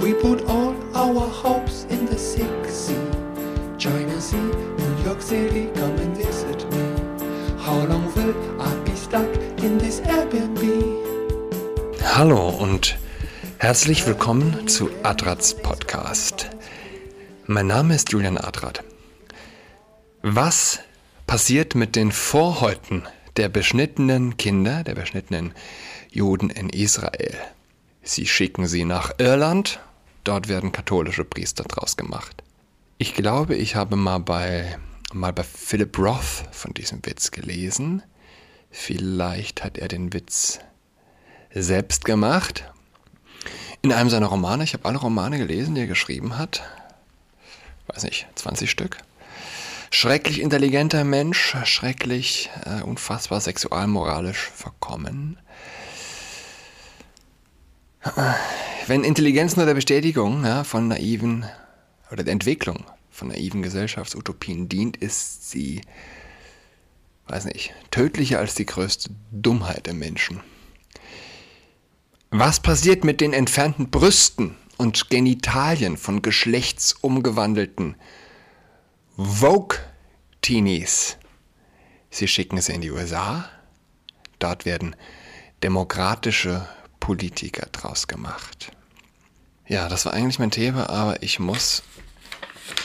[0.00, 2.94] We put all our hopes in the sick sea.
[3.78, 6.84] China Sea, New York City, come and visit me.
[7.58, 9.28] How long will I be stuck
[9.62, 10.60] in this Airbnb?
[12.02, 12.98] Hallo und
[13.58, 16.50] herzlich willkommen zu Adrats Podcast.
[17.46, 18.82] Mein Name ist Julian Adrat.
[20.22, 20.80] Was
[21.26, 23.02] passiert mit den Vorhäuten
[23.36, 25.54] der beschnittenen Kinder, der beschnittenen
[26.10, 27.36] Juden in Israel?
[28.06, 29.80] Sie schicken sie nach Irland,
[30.24, 32.42] dort werden katholische Priester draus gemacht.
[32.98, 34.78] Ich glaube, ich habe mal bei,
[35.14, 38.02] mal bei Philip Roth von diesem Witz gelesen.
[38.70, 40.58] Vielleicht hat er den Witz
[41.50, 42.70] selbst gemacht.
[43.80, 46.62] In einem seiner Romane, ich habe alle Romane gelesen, die er geschrieben hat.
[47.86, 48.98] Weiß nicht, 20 Stück.
[49.90, 55.38] Schrecklich intelligenter Mensch, schrecklich, äh, unfassbar sexualmoralisch verkommen.
[58.86, 61.46] Wenn Intelligenz nur der Bestätigung ja, von naiven
[62.10, 65.80] oder der Entwicklung von naiven Gesellschaftsutopien dient, ist sie,
[67.28, 70.40] weiß nicht, tödlicher als die größte Dummheit der Menschen.
[72.30, 77.94] Was passiert mit den entfernten Brüsten und Genitalien von geschlechtsumgewandelten
[79.16, 81.16] Vogue-Teenies?
[82.10, 83.48] Sie schicken sie in die USA.
[84.40, 84.94] Dort werden
[85.62, 86.68] demokratische
[87.04, 88.72] Politiker draus gemacht.
[89.66, 91.82] Ja, das war eigentlich mein Thema, aber ich muss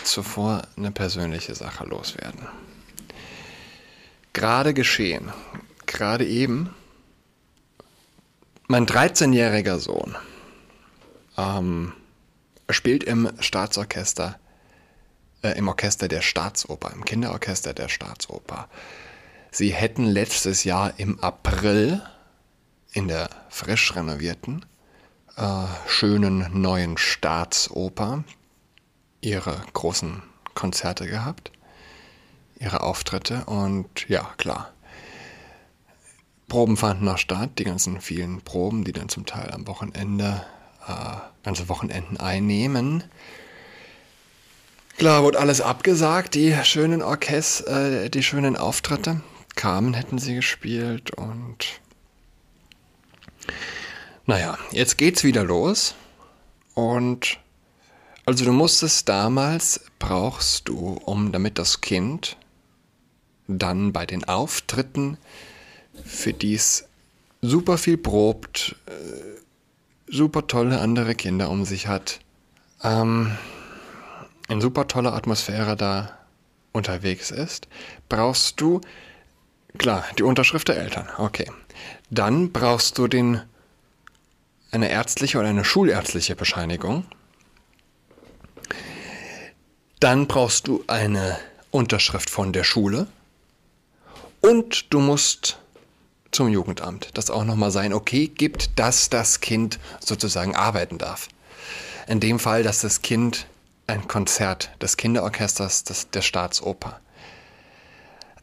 [0.04, 2.46] zuvor eine persönliche Sache loswerden.
[4.34, 5.32] Gerade geschehen,
[5.86, 6.76] gerade eben,
[8.68, 10.18] mein 13-jähriger Sohn
[11.38, 11.94] ähm,
[12.70, 14.38] spielt im Staatsorchester,
[15.44, 18.68] äh, im Orchester der Staatsoper, im Kinderorchester der Staatsoper.
[19.50, 22.02] Sie hätten letztes Jahr im April
[22.92, 24.66] in der frisch renovierten,
[25.38, 28.24] äh, schönen neuen Staatsoper
[29.22, 30.22] ihre großen
[30.56, 31.52] Konzerte gehabt,
[32.60, 34.72] ihre Auftritte und ja, klar.
[36.48, 40.44] Proben fanden noch statt, die ganzen vielen Proben, die dann zum Teil am Wochenende,
[40.88, 43.04] äh, ganze Wochenenden einnehmen.
[44.98, 49.22] Klar, wurde alles abgesagt, die schönen Orchester, äh, die schönen Auftritte.
[49.56, 51.80] Carmen hätten sie gespielt und
[54.26, 55.96] naja, jetzt geht's wieder los.
[56.74, 57.38] Und
[58.26, 62.38] also du musstest damals, brauchst du, um damit das Kind
[63.48, 65.18] dann bei den Auftritten,
[66.06, 66.88] für die es
[67.42, 72.20] super viel probt, äh, super tolle andere Kinder um sich hat,
[72.84, 73.36] ähm,
[74.48, 76.18] in super toller Atmosphäre da
[76.72, 77.68] unterwegs ist,
[78.08, 78.82] brauchst du,
[79.78, 81.50] klar, die Unterschrift der Eltern, okay.
[82.10, 83.42] Dann brauchst du den
[84.72, 87.06] eine ärztliche oder eine schulärztliche Bescheinigung.
[90.00, 91.38] Dann brauchst du eine
[91.72, 93.08] Unterschrift von der Schule.
[94.42, 95.60] Und du musst
[96.32, 101.28] zum Jugendamt, das auch nochmal sein okay gibt, dass das Kind sozusagen arbeiten darf.
[102.08, 103.48] In dem Fall, dass das Kind
[103.88, 107.00] ein Konzert des Kinderorchesters des, der Staatsoper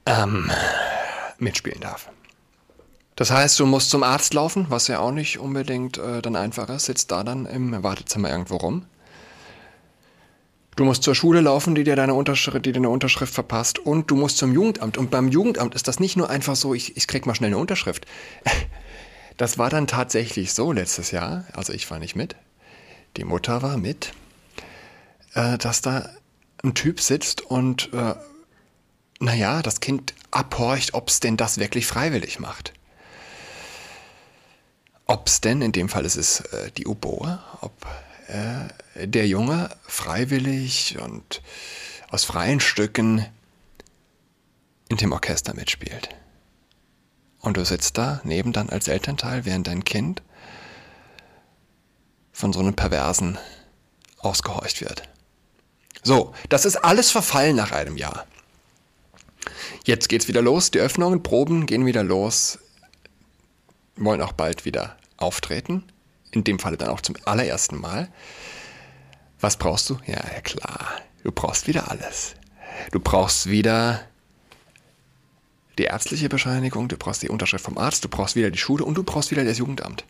[0.04, 0.50] ähm,
[1.38, 2.08] mitspielen darf.
[3.16, 6.68] Das heißt, du musst zum Arzt laufen, was ja auch nicht unbedingt äh, dann einfach
[6.68, 8.84] ist, sitzt da dann im Wartezimmer irgendwo rum.
[10.76, 14.16] Du musst zur Schule laufen, die dir deine Unterschrift, die dir Unterschrift verpasst, und du
[14.16, 14.98] musst zum Jugendamt.
[14.98, 17.58] Und beim Jugendamt ist das nicht nur einfach so, ich, ich krieg mal schnell eine
[17.58, 18.06] Unterschrift.
[19.38, 22.36] Das war dann tatsächlich so letztes Jahr, also ich war nicht mit,
[23.18, 24.12] die Mutter war mit,
[25.34, 26.08] äh, dass da
[26.64, 28.14] ein Typ sitzt und, äh,
[29.18, 32.72] naja, das Kind abhorcht, ob es denn das wirklich freiwillig macht
[35.06, 37.72] ob es denn, in dem Fall ist es äh, die Oboe, ob
[38.28, 41.42] äh, der Junge freiwillig und
[42.10, 43.24] aus freien Stücken
[44.88, 46.08] in dem Orchester mitspielt.
[47.40, 50.22] Und du sitzt da neben dann als Elternteil, während dein Kind
[52.32, 53.38] von so einem Perversen
[54.18, 55.08] ausgehorcht wird.
[56.02, 58.26] So, das ist alles verfallen nach einem Jahr.
[59.84, 62.58] Jetzt geht's wieder los, die Öffnungen, Proben gehen wieder los
[63.96, 65.84] wollen auch bald wieder auftreten.
[66.30, 68.08] In dem Falle dann auch zum allerersten Mal.
[69.40, 69.98] Was brauchst du?
[70.06, 71.00] Ja, ja klar.
[71.22, 72.34] Du brauchst wieder alles.
[72.92, 74.02] Du brauchst wieder
[75.78, 78.94] die ärztliche Bescheinigung, du brauchst die Unterschrift vom Arzt, du brauchst wieder die Schule und
[78.94, 80.04] du brauchst wieder das Jugendamt.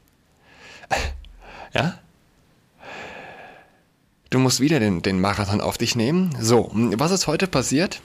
[1.74, 1.98] Ja?
[4.30, 6.34] Du musst wieder den, den Marathon auf dich nehmen.
[6.40, 8.00] So, was ist heute passiert?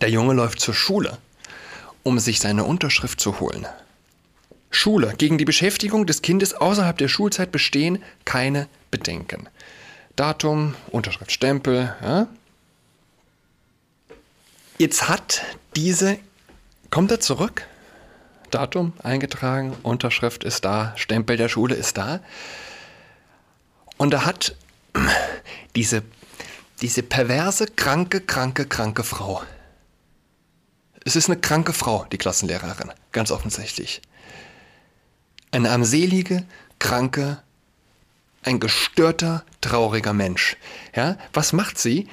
[0.00, 1.18] Der Junge läuft zur Schule,
[2.02, 3.66] um sich seine Unterschrift zu holen.
[4.70, 5.14] Schule.
[5.18, 9.48] Gegen die Beschäftigung des Kindes außerhalb der Schulzeit bestehen keine Bedenken.
[10.16, 11.94] Datum, Unterschrift, Stempel.
[12.02, 12.28] Ja?
[14.78, 15.42] Jetzt hat
[15.76, 16.18] diese,
[16.90, 17.66] kommt er zurück?
[18.50, 22.20] Datum eingetragen, Unterschrift ist da, Stempel der Schule ist da.
[23.96, 24.54] Und er hat
[25.76, 26.02] diese,
[26.80, 29.42] diese perverse, kranke, kranke, kranke Frau.
[31.04, 34.02] Es ist eine kranke Frau, die Klassenlehrerin, ganz offensichtlich.
[35.50, 36.44] Eine armselige,
[36.78, 37.42] kranke,
[38.42, 40.56] ein gestörter, trauriger Mensch.
[40.94, 42.08] Ja, was macht sie,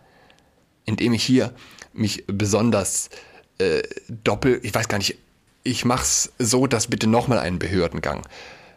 [0.85, 1.55] indem ich hier
[1.93, 3.11] mich besonders
[3.59, 5.19] äh, doppel, ich weiß gar nicht,
[5.65, 8.27] ich mach's so, dass bitte nochmal ein Behördengang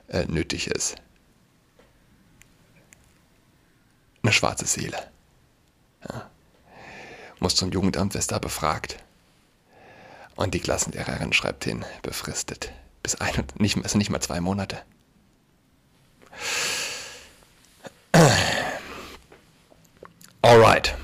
[0.08, 0.96] äh, nötig ist.
[4.24, 4.98] Eine schwarze Seele.
[6.08, 6.30] Ja.
[7.40, 8.98] Muss zum Jugendamt, wer da befragt.
[10.36, 12.72] Und die Klassenlehrerin schreibt hin, befristet.
[13.04, 14.82] Bis ein, nicht, also nicht mal zwei Monate.
[20.42, 20.96] Alright.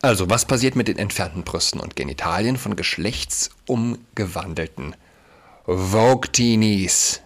[0.00, 4.94] Also, was passiert mit den entfernten Brüsten und Genitalien von geschlechtsumgewandelten
[5.66, 7.22] Vogue-Teenies?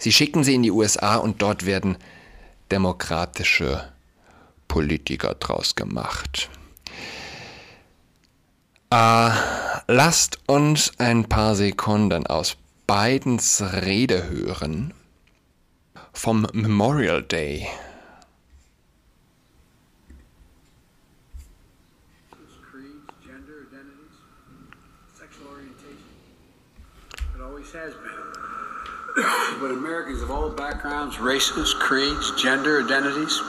[0.00, 1.98] Sie schicken sie in die USA und dort werden
[2.70, 3.92] demokratische
[4.68, 6.50] Politiker draus gemacht.
[8.90, 9.30] Äh,
[9.86, 12.56] lasst uns ein paar Sekunden aus
[12.86, 14.94] Bidens Rede hören
[16.12, 17.68] vom Memorial Day
[29.60, 33.40] but Americans of all backgrounds, races, creeds, gender identities,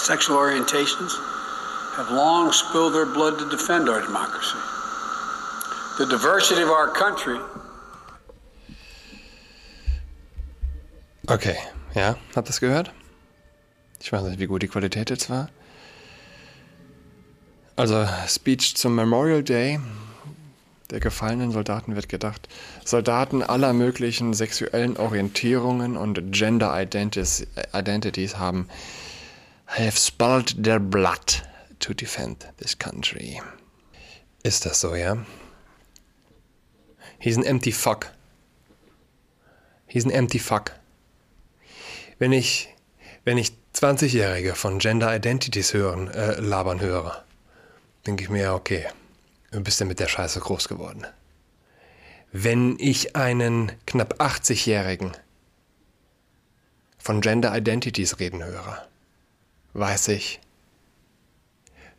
[0.00, 1.12] sexual orientations
[1.96, 4.58] have long spilled their blood to defend our democracy.
[5.98, 7.38] The diversity of our country.
[11.28, 11.56] Okay,
[11.94, 12.90] ja, habt ihr das gehört?
[14.00, 15.48] Ich weiß nicht, wie gut die Qualität jetzt war.
[17.76, 19.78] Also, Speech zum Memorial Day
[20.90, 22.48] der gefallenen Soldaten wird gedacht.
[22.84, 28.68] Soldaten aller möglichen sexuellen Orientierungen und Gender Identities haben
[29.78, 31.42] have spilled their blood
[31.80, 33.40] to defend this country.
[34.42, 35.16] Ist das so, ja?
[37.18, 38.12] He's an empty fuck.
[39.86, 40.72] He's an empty fuck.
[42.18, 42.68] Wenn ich,
[43.24, 47.24] wenn ich 20-Jährige von Gender Identities hören, äh, labern höre,
[48.06, 48.86] denke ich mir, okay,
[49.50, 51.06] Du bist ja mit der Scheiße groß geworden.
[52.30, 55.12] Wenn ich einen knapp 80-Jährigen
[56.98, 58.86] von Gender Identities reden höre,
[59.74, 60.40] weiß ich,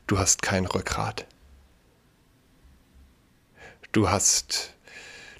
[0.08, 1.26] du hast kein Rückgrat.
[3.92, 4.74] Du hast,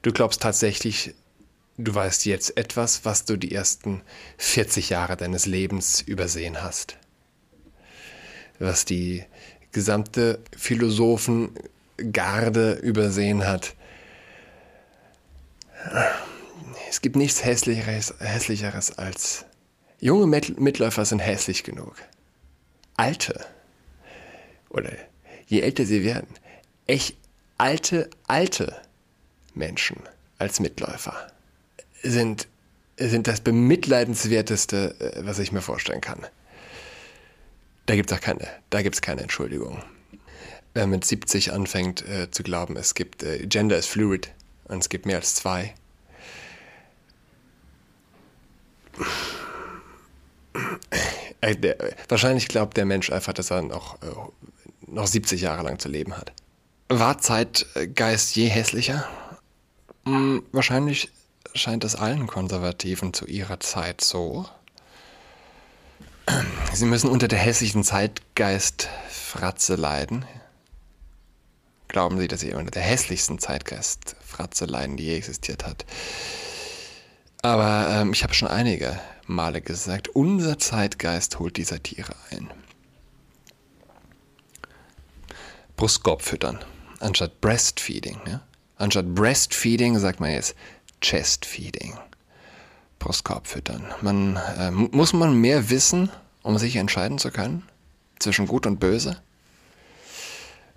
[0.02, 1.14] du glaubst tatsächlich,
[1.78, 4.02] du weißt jetzt etwas, was du die ersten
[4.38, 6.98] 40 Jahre deines Lebens übersehen hast.
[8.60, 9.24] Was die
[9.72, 13.76] gesamte Philosophengarde übersehen hat.
[16.90, 19.46] Es gibt nichts Hässlicheres, Hässlicheres als
[20.00, 21.96] junge Mitläufer sind hässlich genug.
[22.98, 23.46] Alte
[24.70, 24.92] oder
[25.48, 26.28] je älter sie werden,
[26.88, 27.16] echt
[27.58, 28.76] alte, alte
[29.54, 29.98] Menschen
[30.38, 31.32] als Mitläufer
[32.02, 32.48] sind,
[32.98, 36.26] sind das bemitleidenswerteste, äh, was ich mir vorstellen kann.
[37.86, 39.84] Da gibt es auch keine, da gibt's keine Entschuldigung.
[40.74, 44.32] Wer mit 70 anfängt äh, zu glauben, es gibt äh, Gender ist fluid
[44.66, 45.74] und es gibt mehr als zwei.
[51.42, 54.08] Äh, der, wahrscheinlich glaubt der Mensch einfach, dass er noch, äh,
[54.88, 56.32] noch 70 Jahre lang zu leben hat.
[56.90, 59.08] War Zeitgeist je hässlicher?
[60.06, 61.12] Hm, wahrscheinlich
[61.54, 64.46] scheint es allen Konservativen zu ihrer Zeit so.
[66.74, 70.26] Sie müssen unter der hässlichen Zeitgeistfratze leiden.
[71.88, 75.86] Glauben Sie, dass Sie unter der hässlichsten Zeitgeistfratze leiden, die je existiert hat?
[77.42, 79.00] Aber ähm, ich habe schon einige
[79.32, 82.50] Male gesagt, unser Zeitgeist holt die Satire ein.
[85.76, 86.60] Brustkorb füttern,
[87.00, 88.20] anstatt Breastfeeding.
[88.28, 88.42] Ja?
[88.78, 90.56] Anstatt Breastfeeding sagt man jetzt
[91.02, 91.98] Chestfeeding.
[93.00, 93.86] Brustkorb füttern.
[94.02, 96.12] Man, äh, muss man mehr wissen,
[96.44, 97.64] um sich entscheiden zu können?
[98.20, 99.18] Zwischen Gut und Böse?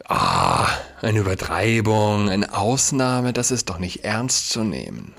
[0.06, 0.68] Ah,
[1.02, 5.14] eine Übertreibung, eine Ausnahme, das ist doch nicht ernst zu nehmen.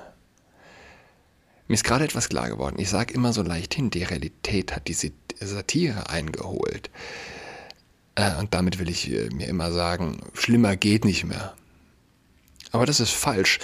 [1.67, 2.77] Mir ist gerade etwas klar geworden.
[2.79, 6.89] Ich sage immer so leicht hin, die Realität hat diese Satire eingeholt.
[8.15, 11.55] Äh, und damit will ich äh, mir immer sagen, schlimmer geht nicht mehr.
[12.71, 13.59] Aber das ist falsch.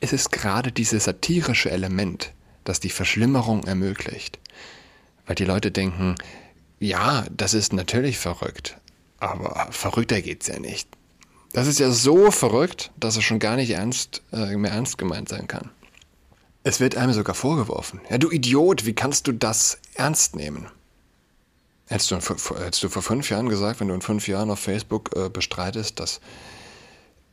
[0.00, 2.32] Es ist gerade dieses satirische Element,
[2.64, 4.38] das die Verschlimmerung ermöglicht.
[5.26, 6.16] Weil die Leute denken,
[6.80, 8.76] ja, das ist natürlich verrückt,
[9.18, 10.88] aber verrückter geht's ja nicht.
[11.52, 15.28] Das ist ja so verrückt, dass es schon gar nicht ernst, äh, mehr ernst gemeint
[15.28, 15.70] sein kann.
[16.64, 18.00] Es wird einem sogar vorgeworfen.
[18.08, 20.68] Ja, du Idiot, wie kannst du das ernst nehmen?
[21.86, 25.10] Hättest du, hättest du vor fünf Jahren gesagt, wenn du in fünf Jahren auf Facebook
[25.16, 26.20] äh, bestreitest, dass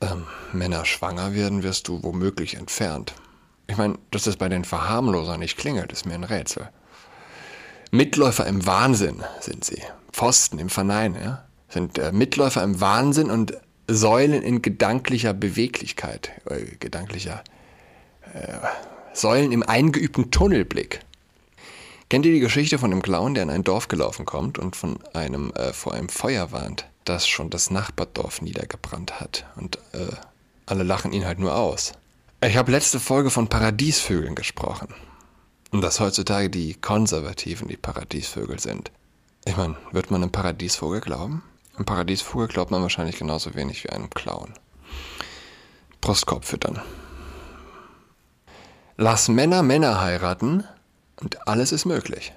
[0.02, 3.14] ähm, Männer schwanger werden, wirst du womöglich entfernt.
[3.68, 6.70] Ich meine, dass das bei den Verharmlosern nicht klingelt, ist mir ein Rätsel.
[7.92, 9.82] Mitläufer im Wahnsinn sind sie.
[10.12, 11.46] Pfosten im Verneinen, ja?
[11.70, 13.54] Sind äh, Mitläufer im Wahnsinn und
[13.88, 16.32] Säulen in gedanklicher Beweglichkeit.
[16.46, 17.44] Äh, gedanklicher.
[18.34, 18.58] Äh,
[19.14, 21.02] Säulen im eingeübten Tunnelblick.
[22.10, 25.00] Kennt ihr die Geschichte von dem Clown, der in ein Dorf gelaufen kommt und von
[25.14, 26.86] einem äh, vor einem Feuer warnt?
[27.10, 29.46] das schon das Nachbardorf niedergebrannt hat.
[29.56, 30.16] Und äh,
[30.68, 31.94] alle lachen ihn halt nur aus.
[32.42, 34.94] Ich habe letzte Folge von Paradiesvögeln gesprochen.
[35.72, 38.92] Und dass heutzutage die Konservativen die Paradiesvögel sind.
[39.46, 41.44] Ich meine, wird man einem Paradiesvogel glauben?
[41.76, 44.54] Einem Paradiesvogel glaubt man wahrscheinlich genauso wenig wie einem Clown.
[46.02, 46.82] Brustkorb füttern.
[49.02, 50.66] Lass Männer Männer heiraten
[51.22, 52.34] und alles ist möglich.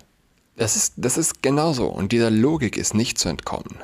[0.54, 3.82] Das ist, das ist genauso und dieser Logik ist nicht zu entkommen.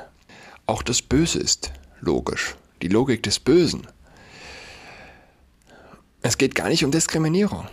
[0.65, 2.55] Auch das Böse ist logisch.
[2.81, 3.85] Die Logik des Bösen.
[6.21, 7.67] Es geht gar nicht um Diskriminierung.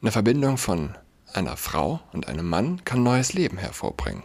[0.00, 0.96] Eine Verbindung von
[1.34, 4.22] einer Frau und einem Mann kann neues Leben hervorbringen.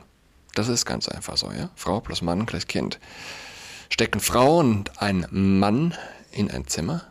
[0.54, 1.72] Das ist ganz einfach so, ja?
[1.76, 3.02] Frau plus Mann gleich Kind.
[3.90, 5.94] Stecken Frau und ein Mann
[6.32, 7.06] in ein Zimmer?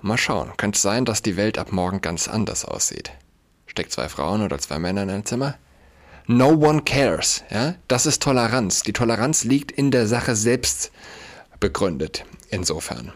[0.00, 3.10] Mal schauen, könnte es sein, dass die Welt ab morgen ganz anders aussieht.
[3.66, 5.56] Steckt zwei Frauen oder zwei Männer in ein Zimmer?
[6.26, 7.42] No one cares.
[7.50, 7.74] Ja?
[7.88, 8.82] Das ist Toleranz.
[8.82, 10.92] Die Toleranz liegt in der Sache selbst
[11.58, 12.24] begründet.
[12.50, 13.12] Insofern.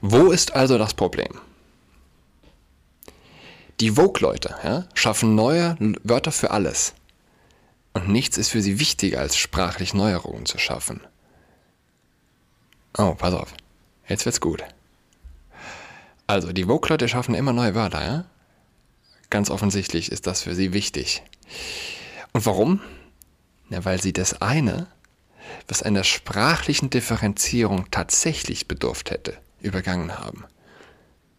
[0.00, 1.38] Wo ist also das Problem?
[3.80, 6.94] Die Vogue-Leute ja, schaffen neue Wörter für alles.
[7.94, 11.00] Und nichts ist für sie wichtiger, als sprachlich Neuerungen zu schaffen.
[12.96, 13.54] Oh, pass auf.
[14.08, 14.62] Jetzt wird's gut.
[16.26, 18.24] Also, die Vogue-Leute schaffen immer neue Wörter, ja?
[19.30, 21.22] Ganz offensichtlich ist das für sie wichtig.
[22.32, 22.80] Und warum?
[23.70, 24.88] Ja, weil sie das eine,
[25.68, 30.44] was einer sprachlichen Differenzierung tatsächlich bedurft hätte, übergangen haben.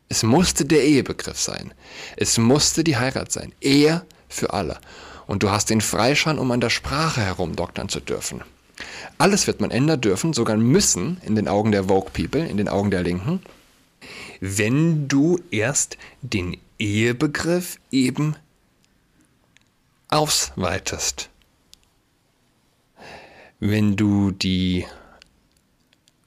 [0.10, 1.74] Es musste der Ehebegriff sein.
[2.18, 3.54] Es musste die Heirat sein.
[3.62, 4.80] Ehe für alle.
[5.26, 8.44] Und du hast den Freischein, um an der Sprache herumdoktern zu dürfen.
[9.18, 12.68] Alles wird man ändern dürfen, sogar müssen, in den Augen der Vogue People, in den
[12.68, 13.42] Augen der Linken,
[14.40, 18.36] wenn du erst den Ehebegriff eben
[20.10, 21.30] ausweitest.
[23.60, 24.86] Wenn du die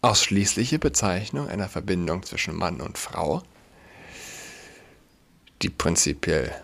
[0.00, 3.42] ausschließliche Bezeichnung einer Verbindung zwischen Mann und Frau
[5.62, 6.54] die prinzipiell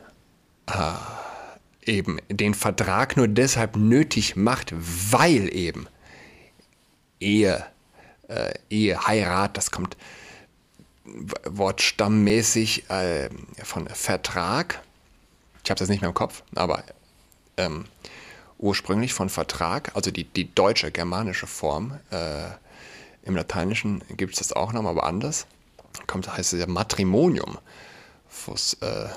[0.66, 1.21] äh,
[1.86, 5.86] eben den Vertrag nur deshalb nötig macht, weil eben
[7.20, 7.64] Ehe,
[8.28, 9.96] äh, Ehe, Heirat, das kommt
[11.44, 13.28] wortstammmäßig äh,
[13.62, 14.82] von Vertrag.
[15.64, 16.84] Ich habe das nicht mehr im Kopf, aber
[17.56, 17.84] ähm,
[18.58, 21.98] ursprünglich von Vertrag, also die, die deutsche, germanische Form.
[22.10, 22.46] Äh,
[23.24, 25.46] Im Lateinischen gibt es das auch noch, aber anders.
[26.06, 27.58] Kommt, heißt es ja Matrimonium,
[28.54, 29.08] es äh,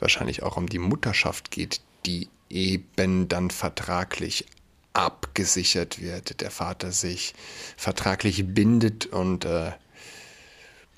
[0.00, 4.46] wahrscheinlich auch um die Mutterschaft geht, die eben dann vertraglich
[4.92, 6.40] abgesichert wird.
[6.40, 7.34] Der Vater sich
[7.76, 9.72] vertraglich bindet und äh,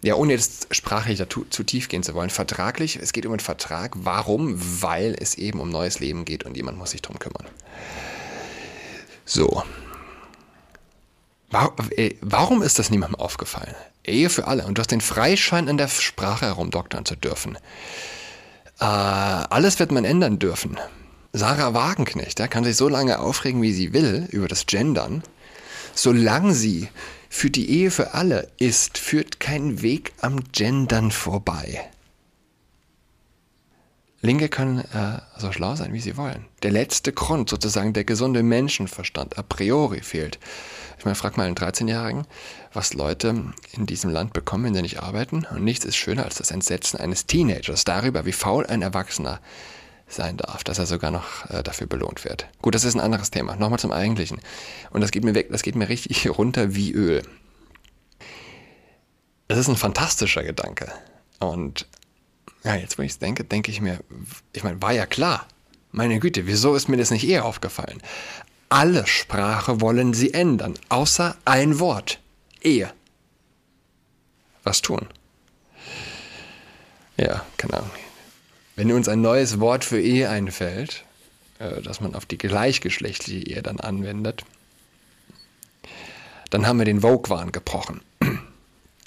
[0.04, 3.40] ja, ohne jetzt sprachlich dazu, zu tief gehen zu wollen, vertraglich, es geht um einen
[3.40, 3.92] Vertrag.
[3.94, 4.56] Warum?
[4.82, 7.46] Weil es eben um neues Leben geht und jemand muss sich darum kümmern.
[9.24, 9.62] So.
[11.96, 13.74] Äh, warum ist das niemandem aufgefallen?
[14.04, 14.64] Ehe für alle.
[14.66, 17.56] Und du hast den Freischein in der Sprache herumdoktern zu dürfen.
[18.82, 20.76] Äh, alles wird man ändern dürfen.
[21.32, 25.22] Sarah Wagenknecht ja, kann sich so lange aufregen, wie sie will, über das Gendern.
[25.94, 26.88] Solange sie
[27.28, 31.91] für die Ehe für alle ist, führt kein Weg am Gendern vorbei.
[34.24, 36.44] Linke können äh, so schlau sein, wie sie wollen.
[36.62, 40.38] Der letzte Grund, sozusagen der gesunde Menschenverstand, a priori fehlt.
[40.96, 42.24] Ich meine, frag mal einen 13-Jährigen,
[42.72, 45.44] was Leute in diesem Land bekommen, wenn sie nicht arbeiten.
[45.50, 49.40] Und nichts ist schöner als das Entsetzen eines Teenagers darüber, wie faul ein Erwachsener
[50.06, 52.46] sein darf, dass er sogar noch äh, dafür belohnt wird.
[52.60, 53.56] Gut, das ist ein anderes Thema.
[53.56, 54.40] Nochmal zum Eigentlichen.
[54.90, 57.22] Und das geht mir weg, das geht mir richtig runter wie Öl.
[59.48, 60.92] Es ist ein fantastischer Gedanke.
[61.40, 61.88] Und
[62.64, 63.98] ja, jetzt, wo ich es denke, denke ich mir,
[64.52, 65.46] ich meine, war ja klar.
[65.90, 68.02] Meine Güte, wieso ist mir das nicht eher aufgefallen?
[68.68, 72.18] Alle Sprache wollen sie ändern, außer ein Wort.
[72.62, 72.92] Ehe.
[74.62, 75.06] Was tun?
[77.16, 77.90] Ja, keine Ahnung.
[78.76, 81.04] Wenn uns ein neues Wort für Ehe einfällt,
[81.58, 84.44] äh, das man auf die gleichgeschlechtliche Ehe dann anwendet,
[86.48, 88.00] dann haben wir den Vogue-Wahn gebrochen.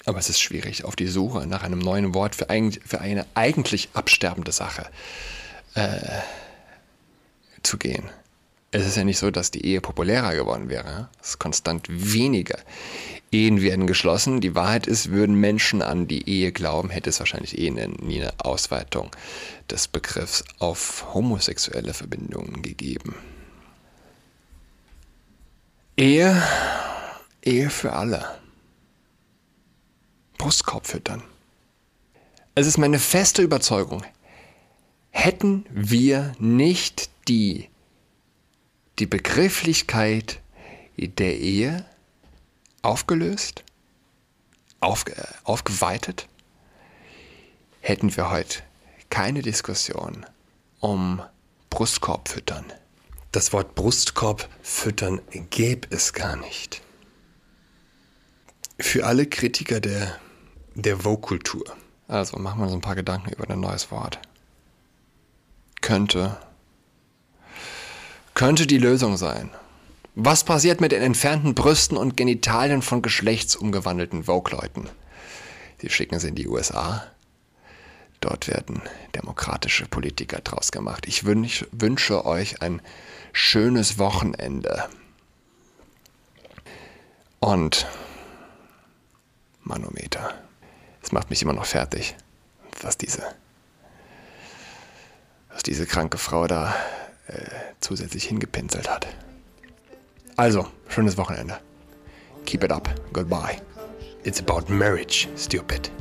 [0.06, 3.26] Aber es ist schwierig, auf die Suche nach einem neuen Wort für, ein, für eine
[3.34, 4.86] eigentlich absterbende Sache
[5.74, 6.20] äh,
[7.62, 8.08] zu gehen.
[8.70, 11.08] Es ist ja nicht so, dass die Ehe populärer geworden wäre.
[11.20, 12.58] Es ist konstant weniger.
[13.32, 14.40] Ehen werden geschlossen.
[14.40, 18.32] Die Wahrheit ist, würden Menschen an die Ehe glauben, hätte es wahrscheinlich eh nie eine
[18.38, 19.10] Ausweitung
[19.70, 23.14] des Begriffs auf homosexuelle Verbindungen gegeben.
[25.96, 26.40] Ehe,
[27.42, 28.26] Ehe für alle.
[30.46, 31.24] Brustkorb füttern.
[32.54, 34.04] Es ist meine feste Überzeugung,
[35.10, 37.68] hätten wir nicht die,
[39.00, 40.40] die Begrifflichkeit
[40.98, 41.84] der Ehe
[42.82, 43.64] aufgelöst,
[44.78, 46.28] auf, äh, aufgeweitet,
[47.80, 48.62] hätten wir heute
[49.10, 50.26] keine Diskussion
[50.78, 51.22] um
[51.70, 52.66] Brustkorb füttern.
[53.32, 56.82] Das Wort Brustkorb füttern gäbe es gar nicht.
[58.78, 60.20] Für alle Kritiker der,
[60.82, 61.64] der Vogue-Kultur,
[62.06, 64.18] also machen wir uns ein paar Gedanken über ein neues Wort.
[65.80, 66.36] Könnte,
[68.34, 69.50] könnte die Lösung sein.
[70.14, 74.88] Was passiert mit den entfernten Brüsten und Genitalien von geschlechtsumgewandelten Vogue-Leuten?
[75.78, 77.06] Sie schicken sie in die USA.
[78.20, 78.82] Dort werden
[79.14, 81.06] demokratische Politiker draus gemacht.
[81.06, 82.80] Ich wünsch, wünsche euch ein
[83.32, 84.88] schönes Wochenende.
[87.40, 87.86] Und
[89.62, 90.45] Manometer.
[91.06, 92.16] Es macht mich immer noch fertig,
[92.82, 93.22] was diese,
[95.52, 96.74] was diese kranke Frau da
[97.28, 97.44] äh,
[97.78, 99.06] zusätzlich hingepinselt hat.
[100.34, 101.60] Also, schönes Wochenende.
[102.44, 102.90] Keep it up.
[103.12, 103.62] Goodbye.
[104.24, 105.92] It's about marriage, stupid.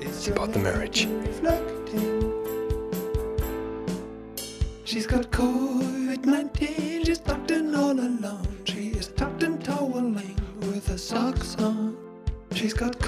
[0.00, 1.08] It's about the marriage.
[4.84, 8.46] She's got COVID-19, she's tucked in all alone.
[8.64, 11.96] She is tucked in toweling with her socks on.
[12.56, 12.98] She's got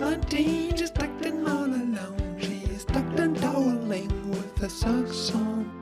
[0.00, 2.36] COVID-19, she's tucked in all alone.
[2.40, 5.79] She is tucked in toweling with a socks on.